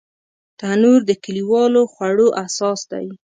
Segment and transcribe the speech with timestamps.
[0.59, 3.07] تنور د کلیوالو خوړو اساس دی